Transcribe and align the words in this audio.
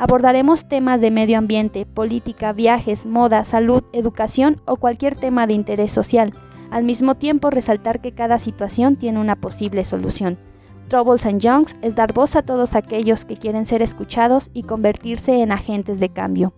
Abordaremos 0.00 0.68
temas 0.68 1.00
de 1.00 1.10
medio 1.10 1.38
ambiente, 1.38 1.84
política, 1.84 2.52
viajes, 2.52 3.04
moda, 3.04 3.42
salud, 3.42 3.82
educación 3.92 4.62
o 4.64 4.76
cualquier 4.76 5.16
tema 5.16 5.48
de 5.48 5.54
interés 5.54 5.90
social 5.90 6.32
al 6.70 6.84
mismo 6.84 7.16
tiempo 7.16 7.50
resaltar 7.50 8.00
que 8.00 8.12
cada 8.12 8.38
situación 8.38 8.94
tiene 8.94 9.18
una 9.18 9.34
posible 9.34 9.84
solución. 9.84 10.38
Troubles 10.86 11.26
and 11.26 11.40
Youngs 11.40 11.74
es 11.82 11.96
dar 11.96 12.12
voz 12.12 12.36
a 12.36 12.42
todos 12.42 12.76
aquellos 12.76 13.24
que 13.24 13.36
quieren 13.36 13.66
ser 13.66 13.82
escuchados 13.82 14.50
y 14.54 14.62
convertirse 14.62 15.42
en 15.42 15.50
agentes 15.50 15.98
de 15.98 16.10
cambio. 16.10 16.54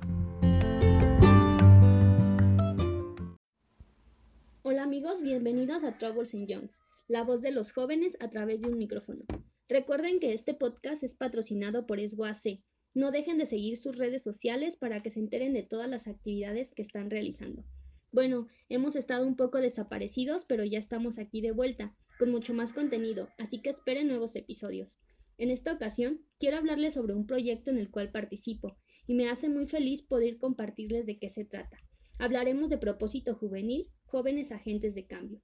Hola 4.61 4.83
amigos, 4.83 5.23
bienvenidos 5.23 5.83
a 5.83 5.97
Troubles 5.97 6.35
and 6.35 6.71
la 7.09 7.25
voz 7.25 7.41
de 7.41 7.53
los 7.53 7.73
jóvenes 7.73 8.19
a 8.21 8.29
través 8.29 8.61
de 8.61 8.69
un 8.69 8.77
micrófono. 8.77 9.25
Recuerden 9.67 10.21
que 10.21 10.35
este 10.35 10.53
podcast 10.53 11.03
es 11.03 11.15
patrocinado 11.15 11.87
por 11.87 12.01
ESGOAC. 12.01 12.61
No 12.93 13.13
dejen 13.13 13.39
de 13.39 13.47
seguir 13.47 13.77
sus 13.77 13.97
redes 13.97 14.23
sociales 14.23 14.77
para 14.77 15.01
que 15.01 15.11
se 15.11 15.21
enteren 15.21 15.53
de 15.53 15.63
todas 15.63 15.89
las 15.89 16.09
actividades 16.09 16.73
que 16.73 16.83
están 16.83 17.09
realizando. 17.09 17.65
Bueno, 18.13 18.49
hemos 18.69 18.97
estado 18.97 19.25
un 19.25 19.37
poco 19.37 19.59
desaparecidos, 19.59 20.45
pero 20.45 20.65
ya 20.65 20.79
estamos 20.79 21.19
aquí 21.19 21.41
de 21.41 21.53
vuelta, 21.53 21.95
con 22.19 22.33
mucho 22.33 22.53
más 22.53 22.73
contenido, 22.73 23.29
así 23.39 23.63
que 23.63 23.71
esperen 23.71 24.09
nuevos 24.09 24.35
episodios. 24.35 24.99
En 25.39 25.51
esta 25.51 25.73
ocasión, 25.73 26.21
quiero 26.41 26.57
hablarles 26.57 26.95
sobre 26.95 27.15
un 27.15 27.27
proyecto 27.27 27.71
en 27.71 27.79
el 27.79 27.91
cual 27.91 28.11
participo, 28.11 28.77
y 29.07 29.15
me 29.15 29.29
hace 29.29 29.49
muy 29.49 29.69
feliz 29.69 30.03
poder 30.03 30.39
compartirles 30.39 31.07
de 31.07 31.19
qué 31.19 31.31
se 31.31 31.45
trata. 31.45 31.79
Hablaremos 32.19 32.69
de 32.69 32.79
Propósito 32.79 33.37
Juvenil, 33.37 33.87
Jóvenes 34.05 34.51
Agentes 34.51 34.95
de 34.95 35.07
Cambio. 35.07 35.41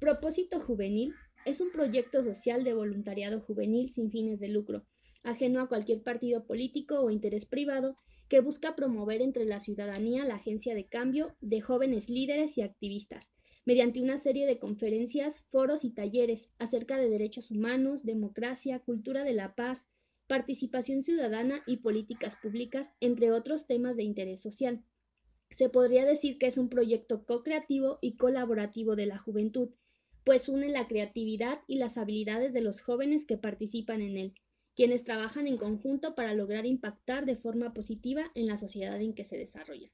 Propósito 0.00 0.58
Juvenil 0.58 1.14
es 1.46 1.60
un 1.60 1.70
proyecto 1.70 2.24
social 2.24 2.64
de 2.64 2.74
voluntariado 2.74 3.40
juvenil 3.40 3.90
sin 3.90 4.10
fines 4.10 4.40
de 4.40 4.48
lucro, 4.48 4.84
ajeno 5.24 5.60
a 5.60 5.68
cualquier 5.68 6.02
partido 6.02 6.46
político 6.46 7.00
o 7.00 7.10
interés 7.10 7.46
privado, 7.46 7.96
que 8.28 8.40
busca 8.40 8.76
promover 8.76 9.20
entre 9.22 9.44
la 9.44 9.60
ciudadanía 9.60 10.24
la 10.24 10.36
agencia 10.36 10.74
de 10.74 10.86
cambio 10.86 11.34
de 11.40 11.60
jóvenes 11.60 12.08
líderes 12.08 12.56
y 12.56 12.62
activistas, 12.62 13.32
mediante 13.64 14.02
una 14.02 14.18
serie 14.18 14.46
de 14.46 14.58
conferencias, 14.58 15.42
foros 15.50 15.84
y 15.84 15.90
talleres 15.90 16.50
acerca 16.58 16.98
de 16.98 17.08
derechos 17.08 17.50
humanos, 17.50 18.04
democracia, 18.04 18.78
cultura 18.80 19.24
de 19.24 19.34
la 19.34 19.54
paz, 19.54 19.84
participación 20.26 21.02
ciudadana 21.02 21.62
y 21.66 21.78
políticas 21.78 22.36
públicas, 22.36 22.88
entre 23.00 23.30
otros 23.32 23.66
temas 23.66 23.96
de 23.96 24.04
interés 24.04 24.40
social. 24.40 24.84
Se 25.50 25.68
podría 25.68 26.04
decir 26.04 26.38
que 26.38 26.46
es 26.46 26.58
un 26.58 26.68
proyecto 26.68 27.24
co-creativo 27.24 27.98
y 28.00 28.16
colaborativo 28.16 28.96
de 28.96 29.06
la 29.06 29.18
juventud, 29.18 29.70
pues 30.24 30.48
une 30.48 30.68
la 30.68 30.88
creatividad 30.88 31.60
y 31.66 31.76
las 31.76 31.98
habilidades 31.98 32.52
de 32.52 32.62
los 32.62 32.80
jóvenes 32.80 33.26
que 33.26 33.36
participan 33.36 34.00
en 34.00 34.16
él, 34.16 34.34
quienes 34.74 35.04
trabajan 35.04 35.46
en 35.46 35.56
conjunto 35.56 36.14
para 36.14 36.34
lograr 36.34 36.66
impactar 36.66 37.26
de 37.26 37.36
forma 37.36 37.72
positiva 37.72 38.30
en 38.34 38.46
la 38.46 38.58
sociedad 38.58 39.00
en 39.00 39.14
que 39.14 39.24
se 39.24 39.38
desarrollan. 39.38 39.90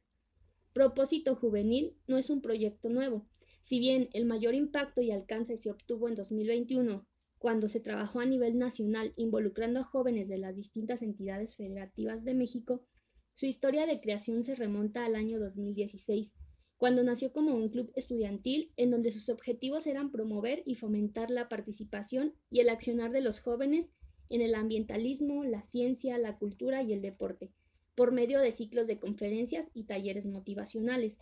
Propósito 0.73 1.37
Juvenil 1.37 1.97
no 2.07 2.17
es 2.17 2.31
un 2.31 2.41
proyecto 2.41 2.89
nuevo. 2.89 3.27
Si 3.63 3.79
bien 3.79 4.09
el 4.13 4.25
mayor 4.25 4.55
impacto 4.55 5.03
y 5.03 5.11
alcance 5.11 5.57
se 5.57 5.71
obtuvo 5.71 6.09
en 6.09 6.15
2021, 6.15 7.07
cuando 7.39 7.69
se 7.69 7.81
trabajó 7.81 8.21
a 8.21 8.27
nivel 8.27 8.59
nacional 8.59 9.13
involucrando 9.17 9.81
a 9.81 9.85
jóvenes 9.85 10.29
de 10.29 10.39
las 10.39 10.57
distintas 10.57 11.03
entidades 11.03 11.57
federativas 11.57 12.25
de 12.25 12.35
México, 12.35 12.87
su 13.35 13.47
historia 13.47 13.87
de 13.87 13.99
creación 13.99 14.45
se 14.45 14.55
remonta 14.55 15.05
al 15.05 15.15
año 15.15 15.41
2016, 15.41 16.35
cuando 16.77 17.03
nació 17.03 17.33
como 17.33 17.55
un 17.55 17.69
club 17.69 17.93
estudiantil 17.95 18.73
en 18.77 18.91
donde 18.91 19.11
sus 19.11 19.29
objetivos 19.29 19.87
eran 19.87 20.11
promover 20.11 20.63
y 20.65 20.75
fomentar 20.75 21.31
la 21.31 21.49
participación 21.49 22.35
y 22.51 22.61
el 22.61 22.69
accionar 22.69 23.11
de 23.11 23.21
los 23.21 23.41
jóvenes 23.41 23.91
en 24.31 24.41
el 24.41 24.55
ambientalismo, 24.55 25.45
la 25.45 25.63
ciencia, 25.63 26.17
la 26.17 26.39
cultura 26.39 26.83
y 26.83 26.93
el 26.93 27.03
deporte, 27.03 27.51
por 27.95 28.13
medio 28.13 28.41
de 28.41 28.53
ciclos 28.53 28.87
de 28.87 28.99
conferencias 28.99 29.69
y 29.75 29.85
talleres 29.85 30.27
motivacionales. 30.27 31.19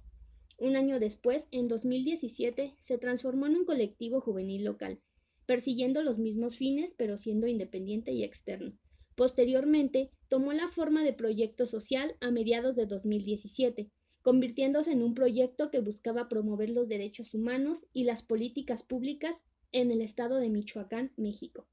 Un 0.58 0.76
año 0.76 1.00
después, 1.00 1.48
en 1.50 1.66
2017, 1.66 2.74
se 2.78 2.98
transformó 2.98 3.47
en 3.47 3.56
un 3.56 3.64
colectivo 3.64 4.20
juvenil 4.20 4.64
local, 4.64 5.00
persiguiendo 5.47 6.02
los 6.02 6.18
mismos 6.18 6.56
fines 6.56 6.94
pero 6.97 7.16
siendo 7.16 7.47
independiente 7.47 8.12
y 8.12 8.22
externo. 8.22 8.78
Posteriormente, 9.14 10.10
tomó 10.28 10.52
la 10.52 10.68
forma 10.68 11.02
de 11.02 11.12
proyecto 11.12 11.66
social 11.66 12.14
a 12.20 12.30
mediados 12.30 12.76
de 12.76 12.86
2017, 12.86 13.91
convirtiéndose 14.22 14.92
en 14.92 15.02
un 15.02 15.14
proyecto 15.14 15.70
que 15.70 15.80
buscaba 15.80 16.28
promover 16.28 16.70
los 16.70 16.86
derechos 16.86 17.34
humanos 17.34 17.86
y 17.92 18.04
las 18.04 18.22
políticas 18.22 18.82
públicas 18.82 19.41
en 19.72 19.91
el 19.91 20.02
estado 20.02 20.36
de 20.36 20.50
Michoacán, 20.50 21.12
México. 21.16 21.66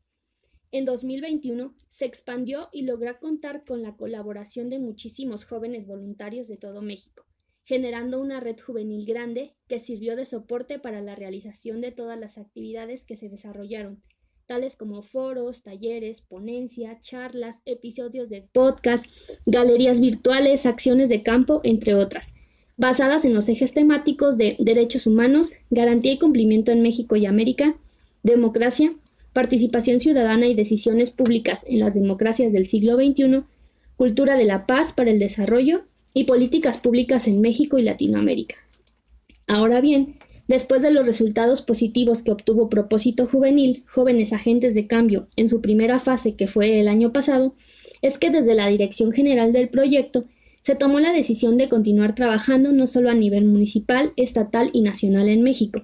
En 0.75 0.83
2021 0.83 1.73
se 1.87 2.03
expandió 2.03 2.67
y 2.73 2.81
logró 2.81 3.17
contar 3.17 3.63
con 3.63 3.81
la 3.81 3.95
colaboración 3.95 4.69
de 4.69 4.77
muchísimos 4.77 5.45
jóvenes 5.45 5.87
voluntarios 5.87 6.49
de 6.49 6.57
todo 6.57 6.81
México, 6.81 7.25
generando 7.63 8.19
una 8.19 8.41
red 8.41 8.59
juvenil 8.59 9.05
grande 9.05 9.53
que 9.69 9.79
sirvió 9.79 10.17
de 10.17 10.25
soporte 10.25 10.77
para 10.77 10.99
la 10.99 11.15
realización 11.15 11.79
de 11.79 11.93
todas 11.93 12.19
las 12.19 12.37
actividades 12.37 13.05
que 13.05 13.15
se 13.15 13.29
desarrollaron, 13.29 14.03
tales 14.47 14.75
como 14.75 15.01
foros, 15.01 15.63
talleres, 15.63 16.19
ponencias, 16.19 16.99
charlas, 16.99 17.61
episodios 17.63 18.27
de 18.27 18.41
podcast, 18.41 19.05
galerías 19.45 20.01
virtuales, 20.01 20.65
acciones 20.65 21.07
de 21.07 21.23
campo, 21.23 21.61
entre 21.63 21.95
otras, 21.95 22.33
basadas 22.75 23.23
en 23.23 23.33
los 23.33 23.47
ejes 23.47 23.73
temáticos 23.73 24.35
de 24.35 24.57
derechos 24.59 25.07
humanos, 25.07 25.53
garantía 25.69 26.11
y 26.11 26.19
cumplimiento 26.19 26.73
en 26.73 26.81
México 26.81 27.15
y 27.15 27.27
América, 27.27 27.77
democracia, 28.23 28.93
participación 29.35 29.99
ciudadana 29.99 30.47
y 30.47 30.55
decisiones 30.55 31.11
públicas 31.11 31.65
en 31.67 31.79
las 31.79 31.93
democracias 31.93 32.53
del 32.53 32.69
siglo 32.69 32.95
XXI, 32.95 33.43
cultura 33.97 34.37
de 34.37 34.45
la 34.45 34.65
paz 34.65 34.93
para 34.93 35.11
el 35.11 35.19
desarrollo 35.19 35.83
y 36.13 36.23
políticas 36.23 36.77
públicas 36.77 37.27
en 37.27 37.41
México 37.41 37.77
y 37.77 37.81
Latinoamérica. 37.81 38.55
Ahora 39.45 39.81
bien, 39.81 40.15
después 40.47 40.81
de 40.81 40.91
los 40.91 41.05
resultados 41.05 41.61
positivos 41.61 42.23
que 42.23 42.31
obtuvo 42.31 42.69
Propósito 42.69 43.27
Juvenil, 43.27 43.83
Jóvenes 43.89 44.31
Agentes 44.31 44.73
de 44.73 44.87
Cambio, 44.87 45.27
en 45.35 45.49
su 45.49 45.59
primera 45.59 45.99
fase 45.99 46.37
que 46.37 46.47
fue 46.47 46.79
el 46.79 46.87
año 46.87 47.11
pasado, 47.11 47.55
es 48.01 48.17
que 48.17 48.29
desde 48.29 48.55
la 48.55 48.69
Dirección 48.69 49.11
General 49.11 49.51
del 49.51 49.67
proyecto 49.67 50.23
se 50.61 50.75
tomó 50.75 51.01
la 51.01 51.11
decisión 51.11 51.57
de 51.57 51.67
continuar 51.67 52.15
trabajando 52.15 52.71
no 52.71 52.87
solo 52.87 53.09
a 53.09 53.13
nivel 53.13 53.43
municipal, 53.43 54.13
estatal 54.15 54.69
y 54.71 54.79
nacional 54.79 55.27
en 55.27 55.43
México, 55.43 55.81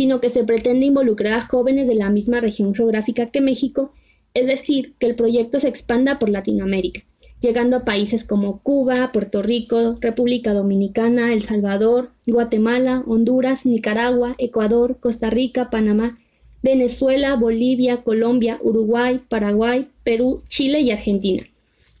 sino 0.00 0.18
que 0.18 0.30
se 0.30 0.44
pretende 0.44 0.86
involucrar 0.86 1.34
a 1.34 1.42
jóvenes 1.42 1.86
de 1.86 1.94
la 1.94 2.08
misma 2.08 2.40
región 2.40 2.74
geográfica 2.74 3.26
que 3.26 3.42
México, 3.42 3.92
es 4.32 4.46
decir, 4.46 4.94
que 4.98 5.04
el 5.04 5.14
proyecto 5.14 5.60
se 5.60 5.68
expanda 5.68 6.18
por 6.18 6.30
Latinoamérica, 6.30 7.02
llegando 7.42 7.76
a 7.76 7.84
países 7.84 8.24
como 8.24 8.62
Cuba, 8.62 9.12
Puerto 9.12 9.42
Rico, 9.42 9.98
República 10.00 10.54
Dominicana, 10.54 11.34
El 11.34 11.42
Salvador, 11.42 12.12
Guatemala, 12.26 13.04
Honduras, 13.06 13.66
Nicaragua, 13.66 14.36
Ecuador, 14.38 14.96
Costa 15.00 15.28
Rica, 15.28 15.68
Panamá, 15.68 16.18
Venezuela, 16.62 17.36
Bolivia, 17.36 17.98
Colombia, 17.98 18.58
Uruguay, 18.62 19.20
Paraguay, 19.28 19.88
Perú, 20.02 20.40
Chile 20.48 20.80
y 20.80 20.92
Argentina. 20.92 21.42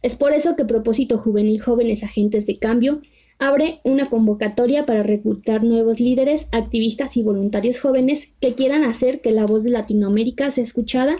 Es 0.00 0.16
por 0.16 0.32
eso 0.32 0.56
que 0.56 0.64
Propósito 0.64 1.18
Juvenil 1.18 1.60
Jóvenes 1.60 2.02
Agentes 2.02 2.46
de 2.46 2.56
Cambio 2.56 3.02
abre 3.40 3.80
una 3.84 4.10
convocatoria 4.10 4.84
para 4.84 5.02
reclutar 5.02 5.64
nuevos 5.64 5.98
líderes, 5.98 6.46
activistas 6.52 7.16
y 7.16 7.22
voluntarios 7.22 7.80
jóvenes 7.80 8.34
que 8.38 8.54
quieran 8.54 8.84
hacer 8.84 9.22
que 9.22 9.32
la 9.32 9.46
voz 9.46 9.64
de 9.64 9.70
Latinoamérica 9.70 10.50
sea 10.50 10.62
escuchada 10.62 11.16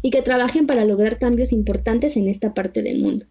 y 0.00 0.10
que 0.10 0.22
trabajen 0.22 0.68
para 0.68 0.84
lograr 0.84 1.18
cambios 1.18 1.52
importantes 1.52 2.16
en 2.16 2.28
esta 2.28 2.54
parte 2.54 2.80
del 2.82 3.00
mundo. 3.00 3.26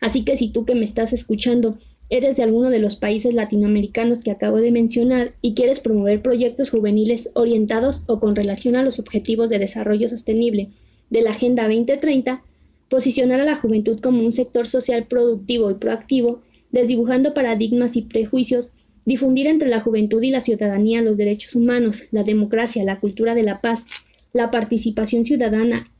Así 0.00 0.24
que 0.24 0.36
si 0.36 0.48
tú 0.48 0.64
que 0.64 0.74
me 0.74 0.84
estás 0.84 1.12
escuchando 1.12 1.78
eres 2.08 2.36
de 2.36 2.42
alguno 2.42 2.70
de 2.70 2.78
los 2.78 2.96
países 2.96 3.34
latinoamericanos 3.34 4.22
que 4.22 4.30
acabo 4.30 4.56
de 4.56 4.72
mencionar 4.72 5.34
y 5.42 5.54
quieres 5.54 5.80
promover 5.80 6.22
proyectos 6.22 6.70
juveniles 6.70 7.30
orientados 7.34 8.04
o 8.06 8.20
con 8.20 8.34
relación 8.34 8.74
a 8.74 8.82
los 8.82 8.98
objetivos 8.98 9.50
de 9.50 9.58
desarrollo 9.58 10.08
sostenible 10.08 10.70
de 11.10 11.22
la 11.22 11.30
Agenda 11.30 11.64
2030, 11.64 12.42
posicionar 12.88 13.40
a 13.40 13.44
la 13.44 13.54
juventud 13.54 14.00
como 14.00 14.24
un 14.24 14.32
sector 14.32 14.66
social 14.66 15.06
productivo 15.06 15.70
y 15.70 15.74
proactivo 15.74 16.40
desdibujando 16.72 17.34
paradigmas 17.34 17.96
y 17.96 18.02
prejuicios, 18.02 18.72
difundir 19.04 19.46
entre 19.46 19.68
la 19.68 19.80
juventud 19.80 20.22
y 20.22 20.30
la 20.30 20.40
ciudadanía 20.40 21.02
los 21.02 21.16
derechos 21.16 21.54
humanos, 21.54 22.04
la 22.10 22.24
democracia, 22.24 22.84
la 22.84 22.98
cultura 22.98 23.34
de 23.34 23.42
la 23.42 23.60
paz, 23.60 23.84
la 24.32 24.50
participación 24.50 25.24
ciudadana, 25.24 25.90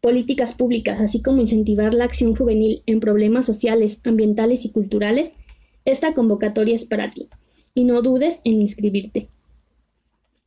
políticas 0.00 0.54
públicas, 0.54 1.00
así 1.00 1.20
como 1.20 1.40
incentivar 1.40 1.92
la 1.92 2.04
acción 2.04 2.34
juvenil 2.34 2.82
en 2.86 3.00
problemas 3.00 3.46
sociales, 3.46 4.00
ambientales 4.04 4.64
y 4.64 4.70
culturales, 4.70 5.32
esta 5.84 6.14
convocatoria 6.14 6.74
es 6.74 6.84
para 6.84 7.10
ti, 7.10 7.28
y 7.74 7.84
no 7.84 8.00
dudes 8.02 8.40
en 8.44 8.60
inscribirte. 8.62 9.28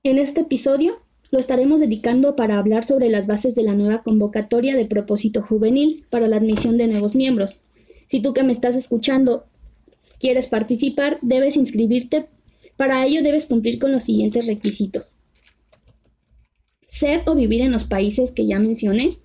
En 0.04 0.18
este 0.18 0.42
episodio 0.42 1.00
lo 1.31 1.39
estaremos 1.39 1.80
dedicando 1.80 2.36
para 2.36 2.60
hablar 2.60 2.86
sobre 2.86 3.10
las 3.10 3.25
bases 3.25 3.56
de 3.56 3.63
la 3.63 3.74
nueva 3.74 4.04
convocatoria 4.04 4.75
de 4.75 4.86
propósito 4.86 5.42
juvenil 5.42 6.06
para 6.10 6.28
la 6.28 6.38
admisión 6.38 6.78
de 6.78 6.88
nuevos 6.88 7.16
miembros. 7.16 7.62
Si 8.13 8.19
tú 8.19 8.31
que 8.36 8.44
me 8.44 8.51
estás 8.51 8.75
escuchando 8.75 9.45
quieres 10.19 10.45
participar, 10.45 11.18
debes 11.24 11.57
inscribirte. 11.57 12.27
Para 12.77 13.04
ello 13.07 13.24
debes 13.24 13.48
cumplir 13.48 13.80
con 13.80 13.92
los 13.92 14.04
siguientes 14.04 14.45
requisitos. 14.45 15.18
Ser 16.89 17.24
o 17.25 17.33
vivir 17.33 17.62
en 17.62 17.71
los 17.71 17.86
países 17.86 18.31
que 18.31 18.45
ya 18.45 18.60
mencioné. 18.60 19.18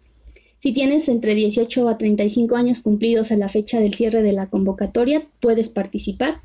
Si 0.58 0.73
tienes 0.73 1.11
entre 1.11 1.35
18 1.35 1.87
a 1.87 1.99
35 1.99 2.56
años 2.56 2.81
cumplidos 2.81 3.31
a 3.31 3.37
la 3.37 3.50
fecha 3.50 3.79
del 3.79 3.93
cierre 3.93 4.23
de 4.23 4.32
la 4.32 4.46
convocatoria, 4.46 5.29
puedes 5.38 5.69
participar. 5.69 6.40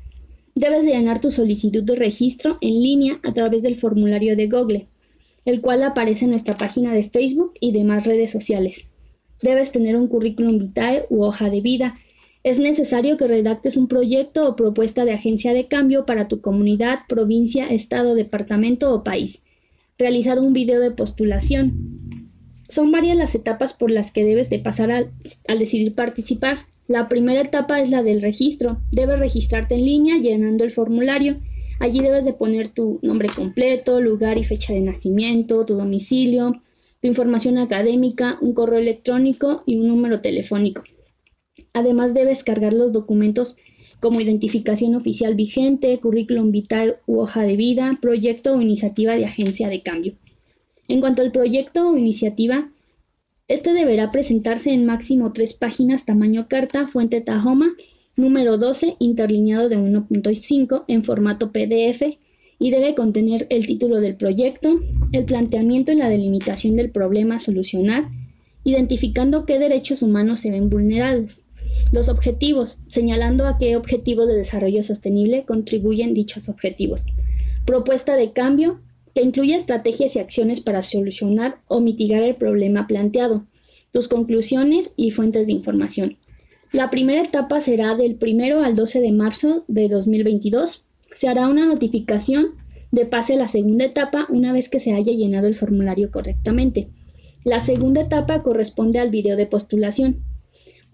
Debes 0.54 0.84
llenar 0.84 1.22
tu 1.22 1.30
solicitud 1.30 1.82
de 1.82 1.96
registro 1.96 2.58
en 2.60 2.82
línea 2.82 3.20
a 3.22 3.32
través 3.32 3.62
del 3.62 3.76
formulario 3.76 4.36
de 4.36 4.48
Google, 4.48 4.86
el 5.46 5.62
cual 5.62 5.82
aparece 5.82 6.26
en 6.26 6.32
nuestra 6.32 6.58
página 6.58 6.92
de 6.92 7.04
Facebook 7.04 7.54
y 7.58 7.72
demás 7.72 8.04
redes 8.04 8.30
sociales. 8.30 8.84
Debes 9.40 9.72
tener 9.72 9.96
un 9.96 10.08
currículum 10.08 10.58
vitae 10.58 11.06
u 11.08 11.24
hoja 11.24 11.48
de 11.48 11.62
vida. 11.62 11.96
Es 12.44 12.58
necesario 12.58 13.16
que 13.16 13.26
redactes 13.26 13.78
un 13.78 13.88
proyecto 13.88 14.46
o 14.46 14.54
propuesta 14.54 15.06
de 15.06 15.12
agencia 15.12 15.54
de 15.54 15.66
cambio 15.66 16.04
para 16.04 16.28
tu 16.28 16.42
comunidad, 16.42 16.98
provincia, 17.08 17.68
estado, 17.68 18.14
departamento 18.14 18.92
o 18.92 19.02
país. 19.02 19.42
Realizar 19.96 20.38
un 20.38 20.52
video 20.52 20.78
de 20.78 20.90
postulación. 20.90 22.20
Son 22.68 22.92
varias 22.92 23.16
las 23.16 23.34
etapas 23.34 23.72
por 23.72 23.90
las 23.90 24.12
que 24.12 24.26
debes 24.26 24.50
de 24.50 24.58
pasar 24.58 24.90
al, 24.90 25.10
al 25.48 25.58
decidir 25.58 25.94
participar. 25.94 26.66
La 26.86 27.08
primera 27.08 27.40
etapa 27.40 27.80
es 27.80 27.88
la 27.88 28.02
del 28.02 28.20
registro. 28.20 28.82
Debes 28.92 29.20
registrarte 29.20 29.76
en 29.76 29.86
línea 29.86 30.18
llenando 30.18 30.64
el 30.64 30.70
formulario. 30.70 31.40
Allí 31.80 32.00
debes 32.00 32.26
de 32.26 32.34
poner 32.34 32.68
tu 32.68 32.98
nombre 33.00 33.30
completo, 33.34 34.02
lugar 34.02 34.36
y 34.36 34.44
fecha 34.44 34.74
de 34.74 34.80
nacimiento, 34.80 35.64
tu 35.64 35.76
domicilio, 35.76 36.60
tu 37.00 37.08
información 37.08 37.56
académica, 37.56 38.36
un 38.42 38.52
correo 38.52 38.80
electrónico 38.80 39.62
y 39.64 39.78
un 39.78 39.88
número 39.88 40.20
telefónico. 40.20 40.82
Además 41.74 42.14
debes 42.14 42.44
cargar 42.44 42.72
los 42.72 42.92
documentos 42.92 43.56
como 44.00 44.20
identificación 44.20 44.94
oficial 44.94 45.34
vigente, 45.34 45.98
currículum 45.98 46.52
vital 46.52 46.96
u 47.06 47.18
hoja 47.18 47.42
de 47.42 47.56
vida, 47.56 47.98
proyecto 48.00 48.54
o 48.54 48.60
iniciativa 48.60 49.14
de 49.16 49.24
agencia 49.24 49.68
de 49.68 49.82
cambio. 49.82 50.14
En 50.88 51.00
cuanto 51.00 51.22
al 51.22 51.32
proyecto 51.32 51.90
o 51.90 51.96
iniciativa, 51.96 52.70
este 53.48 53.72
deberá 53.72 54.10
presentarse 54.10 54.72
en 54.72 54.86
máximo 54.86 55.32
tres 55.32 55.52
páginas 55.52 56.06
tamaño 56.06 56.46
carta, 56.48 56.86
fuente 56.86 57.20
Tahoma, 57.20 57.74
número 58.16 58.56
12, 58.56 58.96
interlineado 59.00 59.68
de 59.68 59.76
1.5 59.76 60.84
en 60.86 61.02
formato 61.02 61.50
PDF 61.50 62.18
y 62.58 62.70
debe 62.70 62.94
contener 62.94 63.46
el 63.50 63.66
título 63.66 64.00
del 64.00 64.14
proyecto, 64.16 64.80
el 65.12 65.24
planteamiento 65.24 65.92
y 65.92 65.96
la 65.96 66.08
delimitación 66.08 66.76
del 66.76 66.90
problema 66.90 67.36
a 67.36 67.40
solucionar, 67.40 68.08
identificando 68.62 69.44
qué 69.44 69.58
derechos 69.58 70.02
humanos 70.02 70.40
se 70.40 70.50
ven 70.50 70.70
vulnerados, 70.70 71.42
los 71.92 72.08
objetivos, 72.08 72.78
señalando 72.88 73.46
a 73.46 73.58
qué 73.58 73.76
objetivos 73.76 74.26
de 74.26 74.34
desarrollo 74.34 74.82
sostenible 74.82 75.44
contribuyen 75.44 76.14
dichos 76.14 76.48
objetivos, 76.48 77.06
propuesta 77.64 78.16
de 78.16 78.32
cambio, 78.32 78.80
que 79.14 79.22
incluye 79.22 79.54
estrategias 79.54 80.16
y 80.16 80.18
acciones 80.18 80.60
para 80.60 80.82
solucionar 80.82 81.58
o 81.68 81.80
mitigar 81.80 82.22
el 82.22 82.34
problema 82.34 82.86
planteado, 82.86 83.46
tus 83.92 84.08
conclusiones 84.08 84.92
y 84.96 85.12
fuentes 85.12 85.46
de 85.46 85.52
información. 85.52 86.16
La 86.72 86.90
primera 86.90 87.22
etapa 87.22 87.60
será 87.60 87.94
del 87.94 88.18
1 88.20 88.64
al 88.64 88.74
12 88.74 89.00
de 89.00 89.12
marzo 89.12 89.64
de 89.68 89.88
2022. 89.88 90.84
Se 91.14 91.28
hará 91.28 91.48
una 91.48 91.66
notificación 91.66 92.56
de 92.90 93.06
pase 93.06 93.34
a 93.34 93.36
la 93.36 93.46
segunda 93.46 93.84
etapa 93.84 94.26
una 94.28 94.52
vez 94.52 94.68
que 94.68 94.80
se 94.80 94.92
haya 94.92 95.12
llenado 95.12 95.46
el 95.46 95.54
formulario 95.54 96.10
correctamente. 96.10 96.88
La 97.44 97.60
segunda 97.60 98.00
etapa 98.00 98.42
corresponde 98.42 98.98
al 98.98 99.10
video 99.10 99.36
de 99.36 99.46
postulación. 99.46 100.24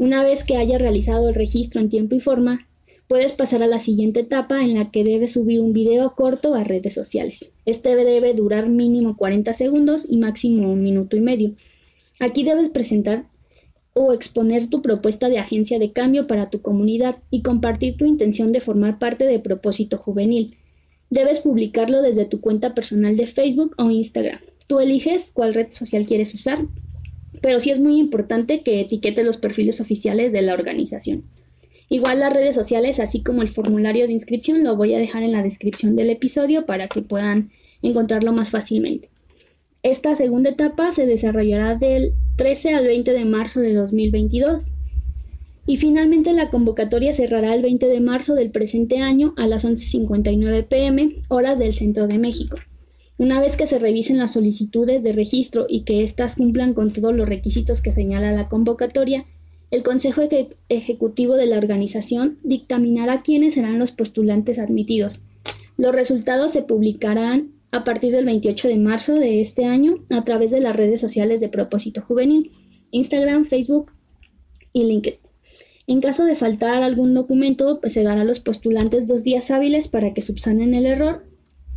Una 0.00 0.25
vez 0.25 0.44
que 0.44 0.56
haya 0.56 0.79
realizado 0.79 1.29
el 1.29 1.35
registro 1.35 1.79
en 1.79 1.91
tiempo 1.91 2.14
y 2.14 2.20
forma, 2.20 2.67
puedes 3.06 3.32
pasar 3.32 3.62
a 3.62 3.67
la 3.67 3.81
siguiente 3.81 4.20
etapa 4.20 4.62
en 4.62 4.73
la 4.73 4.91
que 4.91 5.05
debes 5.05 5.32
subir 5.32 5.61
un 5.61 5.75
video 5.75 6.14
corto 6.14 6.55
a 6.55 6.64
redes 6.64 6.94
sociales. 6.94 7.50
Este 7.67 7.94
debe 7.94 8.32
durar 8.32 8.70
mínimo 8.70 9.19
40 9.19 9.52
segundos 9.52 10.06
y 10.08 10.17
máximo 10.17 10.73
un 10.73 10.82
minuto 10.82 11.19
y 11.19 11.20
medio. 11.20 11.52
Aquí 12.19 12.44
debes 12.44 12.70
presentar 12.70 13.26
o 13.93 14.14
exponer 14.14 14.70
tu 14.70 14.81
propuesta 14.81 15.29
de 15.29 15.38
agencia 15.38 15.79
de 15.79 15.93
cambio 15.93 16.26
para 16.26 16.49
tu 16.49 16.62
comunidad 16.62 17.17
y 17.31 17.43
compartir 17.43 17.99
tu 17.99 18.06
intención 18.06 18.52
de 18.52 18.62
formar 18.62 18.99
parte 18.99 19.26
de 19.26 19.38
Propósito 19.38 19.99
Juvenil. 19.99 20.56
Debes 21.11 21.41
publicarlo 21.41 22.00
desde 22.00 22.25
tu 22.25 22.41
cuenta 22.41 22.75
personal 22.75 23.19
de 23.19 23.26
Facebook 23.26 23.75
o 23.76 23.91
Instagram. 23.91 24.41
Tú 24.67 24.81
eliges 24.81 25.31
cuál 25.31 25.52
red 25.52 25.73
social 25.73 26.06
quieres 26.06 26.32
usar, 26.35 26.58
pero 27.40 27.60
sí 27.60 27.70
es 27.70 27.78
muy 27.78 27.98
importante 27.98 28.62
que 28.62 28.81
etiquete 28.81 29.25
los 29.25 29.37
perfiles 29.37 29.81
oficiales 29.81 30.32
de 30.32 30.42
la 30.42 30.54
organización. 30.54 31.25
Igual 31.88 32.20
las 32.20 32.32
redes 32.32 32.54
sociales, 32.54 33.00
así 33.00 33.22
como 33.22 33.42
el 33.42 33.48
formulario 33.48 34.06
de 34.06 34.12
inscripción, 34.12 34.62
lo 34.62 34.76
voy 34.76 34.94
a 34.94 34.98
dejar 34.98 35.25
en 35.25 35.32
la 35.32 35.42
descripción 35.42 35.96
del 35.96 36.10
episodio 36.10 36.64
para 36.64 36.87
que 36.87 37.02
puedan 37.02 37.50
encontrarlo 37.82 38.32
más 38.32 38.50
fácilmente. 38.50 39.10
Esta 39.82 40.14
segunda 40.14 40.50
etapa 40.50 40.92
se 40.92 41.06
desarrollará 41.06 41.75
del 41.75 42.12
13 42.37 42.75
al 42.75 42.84
20 42.84 43.12
de 43.12 43.25
marzo 43.25 43.60
de 43.60 43.75
2022. 43.75 44.72
Y 45.66 45.78
finalmente 45.78 46.32
la 46.32 46.50
convocatoria 46.50 47.14
cerrará 47.14 47.54
el 47.54 47.62
20 47.62 47.87
de 47.87 48.00
marzo 48.00 48.34
del 48.34 48.50
presente 48.50 48.98
año 48.98 49.34
a 49.37 49.46
las 49.46 49.64
11.59 49.64 50.69
pm, 50.69 51.16
horas 51.28 51.58
del 51.58 51.75
centro 51.75 52.06
de 52.06 52.19
México. 52.19 52.58
Una 53.20 53.38
vez 53.38 53.58
que 53.58 53.67
se 53.67 53.78
revisen 53.78 54.17
las 54.17 54.32
solicitudes 54.32 55.02
de 55.02 55.12
registro 55.12 55.67
y 55.69 55.82
que 55.82 56.02
éstas 56.02 56.37
cumplan 56.37 56.72
con 56.72 56.90
todos 56.90 57.14
los 57.14 57.28
requisitos 57.28 57.82
que 57.82 57.93
señala 57.93 58.32
la 58.32 58.49
convocatoria, 58.49 59.26
el 59.70 59.82
Consejo 59.82 60.22
Ejecutivo 60.70 61.34
de 61.34 61.44
la 61.44 61.58
organización 61.58 62.38
dictaminará 62.43 63.20
quiénes 63.20 63.52
serán 63.52 63.78
los 63.78 63.93
postulantes 63.93 64.58
admitidos. 64.58 65.20
Los 65.76 65.94
resultados 65.94 66.52
se 66.52 66.62
publicarán 66.62 67.52
a 67.72 67.84
partir 67.84 68.11
del 68.12 68.25
28 68.25 68.69
de 68.69 68.76
marzo 68.78 69.12
de 69.17 69.43
este 69.43 69.66
año 69.66 69.96
a 70.08 70.25
través 70.25 70.50
de 70.50 70.62
las 70.62 70.75
redes 70.75 71.02
sociales 71.02 71.40
de 71.40 71.50
Propósito 71.50 72.00
Juvenil, 72.00 72.52
Instagram, 72.90 73.44
Facebook 73.44 73.93
y 74.73 74.84
LinkedIn. 74.84 75.20
En 75.87 76.00
caso 76.00 76.25
de 76.25 76.37
faltar 76.37 76.82
algún 76.82 77.12
documento, 77.12 77.81
pues 77.82 77.93
se 77.93 78.02
dará 78.02 78.23
a 78.23 78.25
los 78.25 78.40
postulantes 78.40 79.06
dos 79.06 79.25
días 79.25 79.50
hábiles 79.50 79.88
para 79.88 80.14
que 80.14 80.23
subsanen 80.23 80.73
el 80.73 80.87
error 80.87 81.26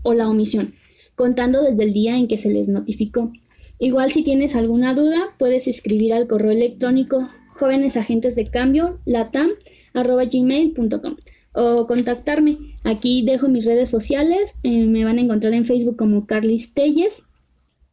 o 0.03 0.13
la 0.13 0.29
omisión, 0.29 0.75
contando 1.15 1.61
desde 1.61 1.83
el 1.83 1.93
día 1.93 2.17
en 2.17 2.27
que 2.27 2.37
se 2.37 2.49
les 2.49 2.69
notificó. 2.69 3.31
Igual 3.79 4.11
si 4.11 4.23
tienes 4.23 4.55
alguna 4.55 4.93
duda, 4.93 5.35
puedes 5.37 5.67
escribir 5.67 6.13
al 6.13 6.27
correo 6.27 6.51
electrónico 6.51 7.27
jóvenes 7.49 7.97
agentes 7.97 8.35
de 8.35 8.47
cambio 8.47 8.99
latam@gmail.com 9.05 11.15
o 11.53 11.87
contactarme. 11.87 12.57
Aquí 12.83 13.23
dejo 13.23 13.47
mis 13.47 13.65
redes 13.65 13.89
sociales, 13.89 14.53
eh, 14.63 14.85
me 14.85 15.05
van 15.05 15.17
a 15.17 15.21
encontrar 15.21 15.53
en 15.53 15.65
Facebook 15.65 15.97
como 15.97 16.25
Carlis 16.25 16.73
Telles, 16.73 17.25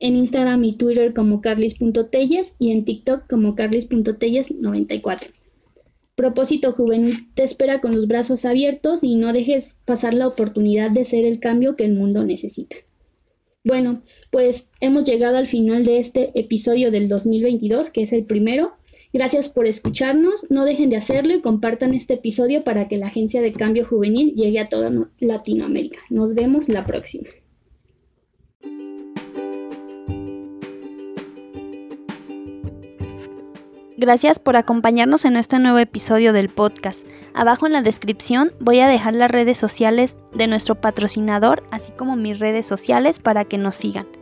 en 0.00 0.16
Instagram 0.16 0.64
y 0.64 0.74
Twitter 0.74 1.14
como 1.14 1.40
carlis.telles 1.40 2.56
y 2.58 2.72
en 2.72 2.84
TikTok 2.84 3.28
como 3.28 3.54
carlis.telles94. 3.54 5.28
Propósito 6.14 6.72
juvenil 6.72 7.32
te 7.34 7.44
espera 7.44 7.80
con 7.80 7.94
los 7.94 8.08
brazos 8.08 8.44
abiertos 8.44 9.04
y 9.04 9.16
no 9.16 9.32
dejes 9.32 9.78
pasar 9.84 10.14
la 10.14 10.26
oportunidad 10.26 10.90
de 10.90 11.04
ser 11.04 11.24
el 11.24 11.38
cambio 11.38 11.76
que 11.76 11.84
el 11.84 11.94
mundo 11.94 12.24
necesita. 12.24 12.76
Bueno, 13.62 14.02
pues 14.30 14.70
hemos 14.80 15.04
llegado 15.04 15.36
al 15.36 15.46
final 15.46 15.84
de 15.84 15.98
este 15.98 16.30
episodio 16.38 16.90
del 16.90 17.08
2022, 17.08 17.90
que 17.90 18.02
es 18.02 18.12
el 18.14 18.24
primero. 18.24 18.72
Gracias 19.12 19.50
por 19.50 19.66
escucharnos, 19.66 20.50
no 20.50 20.64
dejen 20.64 20.88
de 20.88 20.96
hacerlo 20.96 21.34
y 21.34 21.42
compartan 21.42 21.92
este 21.92 22.14
episodio 22.14 22.64
para 22.64 22.88
que 22.88 22.96
la 22.96 23.08
Agencia 23.08 23.42
de 23.42 23.52
Cambio 23.52 23.84
Juvenil 23.84 24.34
llegue 24.34 24.60
a 24.60 24.70
toda 24.70 24.90
Latinoamérica. 25.18 25.98
Nos 26.08 26.34
vemos 26.34 26.70
la 26.70 26.86
próxima. 26.86 27.28
Gracias 33.98 34.38
por 34.38 34.56
acompañarnos 34.56 35.26
en 35.26 35.36
este 35.36 35.58
nuevo 35.58 35.76
episodio 35.76 36.32
del 36.32 36.48
podcast. 36.48 37.04
Abajo 37.34 37.66
en 37.66 37.74
la 37.74 37.82
descripción 37.82 38.52
voy 38.58 38.80
a 38.80 38.88
dejar 38.88 39.14
las 39.14 39.30
redes 39.30 39.58
sociales 39.58 40.16
de 40.34 40.46
nuestro 40.46 40.74
patrocinador, 40.74 41.62
así 41.70 41.92
como 41.92 42.16
mis 42.16 42.38
redes 42.38 42.66
sociales 42.66 43.18
para 43.18 43.44
que 43.44 43.58
nos 43.58 43.76
sigan. 43.76 44.19